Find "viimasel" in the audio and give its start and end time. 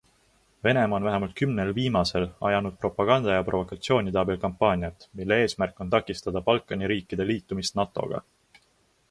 1.75-2.25